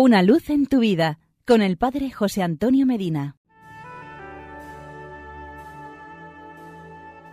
[0.00, 3.34] Una luz en tu vida con el Padre José Antonio Medina.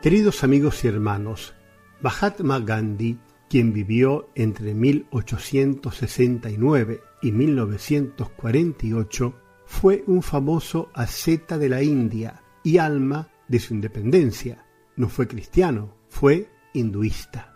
[0.01, 1.54] Queridos amigos y hermanos,
[2.01, 3.20] Mahatma Gandhi,
[3.51, 9.36] quien vivió entre 1869 y 1948,
[9.68, 14.66] fue un famoso asceta de la India y alma de su independencia.
[14.95, 17.54] No fue cristiano, fue hinduista.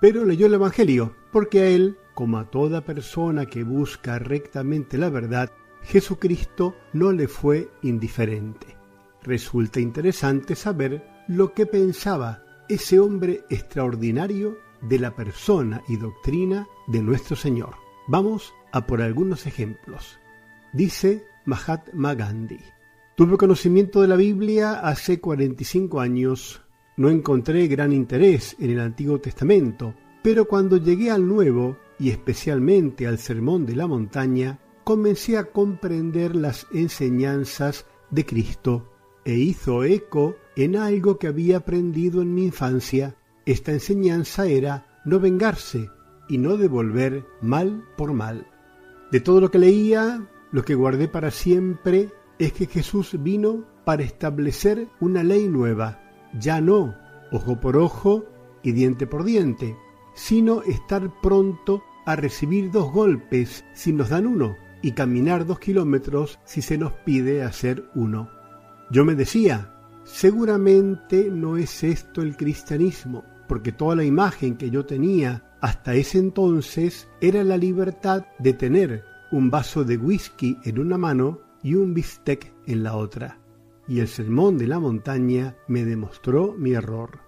[0.00, 5.10] Pero leyó el Evangelio porque a él como a toda persona que busca rectamente la
[5.10, 5.50] verdad,
[5.82, 8.76] Jesucristo no le fue indiferente.
[9.22, 17.02] Resulta interesante saber lo que pensaba ese hombre extraordinario de la persona y doctrina de
[17.02, 17.74] nuestro Señor.
[18.08, 20.18] Vamos a por algunos ejemplos.
[20.72, 22.60] Dice Mahatma Gandhi.
[23.14, 26.62] Tuve conocimiento de la Biblia hace 45 años.
[26.96, 33.06] No encontré gran interés en el Antiguo Testamento, pero cuando llegué al Nuevo y especialmente
[33.06, 38.90] al Sermón de la Montaña, comencé a comprender las enseñanzas de Cristo
[39.24, 43.16] e hizo eco en algo que había aprendido en mi infancia.
[43.46, 45.90] Esta enseñanza era no vengarse
[46.28, 48.46] y no devolver mal por mal.
[49.10, 54.02] De todo lo que leía, lo que guardé para siempre es que Jesús vino para
[54.02, 56.00] establecer una ley nueva,
[56.38, 56.94] ya no
[57.32, 58.26] ojo por ojo
[58.62, 59.76] y diente por diente,
[60.14, 66.38] sino estar pronto a recibir dos golpes si nos dan uno y caminar dos kilómetros
[66.44, 68.30] si se nos pide hacer uno.
[68.90, 69.72] Yo me decía,
[70.04, 76.18] seguramente no es esto el cristianismo, porque toda la imagen que yo tenía hasta ese
[76.18, 81.94] entonces era la libertad de tener un vaso de whisky en una mano y un
[81.94, 83.38] bistec en la otra.
[83.86, 87.20] Y el sermón de la montaña me demostró mi error.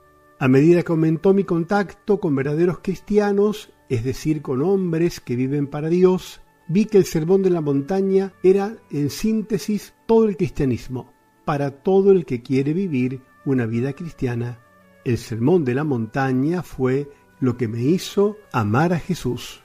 [0.44, 5.66] A medida que aumentó mi contacto con verdaderos cristianos, es decir, con hombres que viven
[5.66, 11.10] para Dios, vi que el sermón de la montaña era, en síntesis, todo el cristianismo,
[11.46, 14.58] para todo el que quiere vivir una vida cristiana.
[15.06, 17.08] El sermón de la montaña fue
[17.40, 19.62] lo que me hizo amar a Jesús.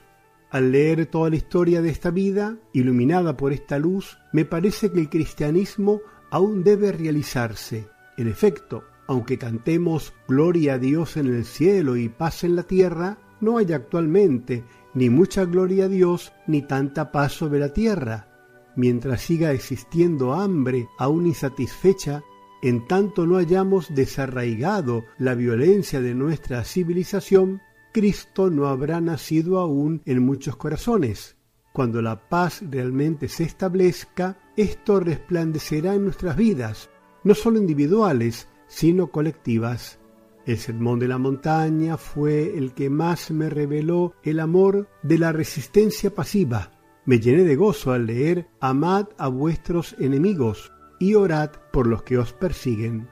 [0.48, 5.00] Al leer toda la historia de esta vida, iluminada por esta luz, me parece que
[5.00, 7.86] el cristianismo aún debe realizarse.
[8.16, 13.18] En efecto, aunque cantemos Gloria a Dios en el cielo y paz en la tierra,
[13.40, 14.62] no hay actualmente
[14.94, 18.28] ni mucha gloria a Dios ni tanta paz sobre la tierra.
[18.76, 22.22] Mientras siga existiendo hambre aún insatisfecha,
[22.62, 27.62] en tanto no hayamos desarraigado la violencia de nuestra civilización,
[27.92, 31.36] Cristo no habrá nacido aún en muchos corazones.
[31.72, 36.90] Cuando la paz realmente se establezca, esto resplandecerá en nuestras vidas,
[37.24, 39.98] no solo individuales, sino colectivas.
[40.46, 45.32] El sermón de la montaña fue el que más me reveló el amor de la
[45.32, 46.70] resistencia pasiva.
[47.04, 52.16] Me llené de gozo al leer Amad a vuestros enemigos y orad por los que
[52.16, 53.08] os persiguen.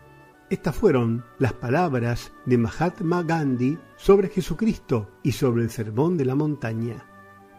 [0.48, 6.36] Estas fueron las palabras de Mahatma Gandhi sobre Jesucristo y sobre el sermón de la
[6.36, 7.04] montaña.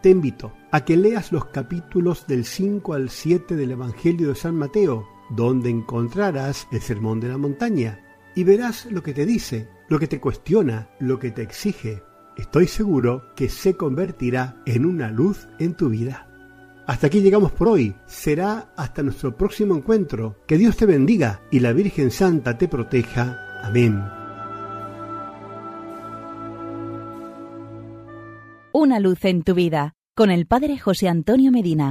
[0.02, 4.56] Te invito a que leas los capítulos del 5 al 7 del Evangelio de San
[4.56, 8.00] Mateo, donde encontrarás el sermón de la montaña
[8.34, 12.02] y verás lo que te dice, lo que te cuestiona, lo que te exige.
[12.36, 16.26] Estoy seguro que se convertirá en una luz en tu vida.
[16.86, 17.94] Hasta aquí llegamos por hoy.
[18.06, 20.36] Será hasta nuestro próximo encuentro.
[20.46, 23.38] Que Dios te bendiga y la Virgen Santa te proteja.
[23.62, 24.02] Amén.
[28.72, 31.88] Una luz en tu vida con el Padre José Antonio Medina.